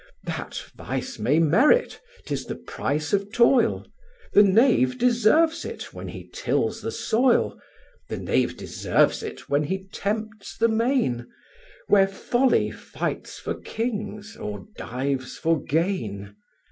That, 0.23 0.55
vice 0.75 1.19
may 1.19 1.37
merit, 1.37 2.01
'tis 2.25 2.45
the 2.47 2.55
price 2.55 3.13
of 3.13 3.31
toil; 3.31 3.85
The 4.33 4.41
knave 4.41 4.97
deserves 4.97 5.63
it, 5.63 5.93
when 5.93 6.07
he 6.07 6.27
tills 6.33 6.81
the 6.81 6.89
soil, 6.89 7.61
The 8.09 8.17
knave 8.17 8.57
deserves 8.57 9.21
it, 9.21 9.47
when 9.47 9.65
he 9.65 9.85
tempts 9.89 10.57
the 10.57 10.69
main, 10.69 11.27
Where 11.85 12.07
folly 12.07 12.71
fights 12.71 13.37
for 13.37 13.53
kings, 13.53 14.35
or 14.35 14.65
dives 14.75 15.37
for 15.37 15.61
gain. 15.61 16.35